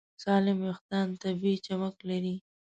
[0.23, 2.35] سالم وېښتيان طبیعي چمک لري.